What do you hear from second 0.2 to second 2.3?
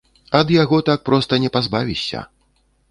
Ад яго так проста не пазбавішся.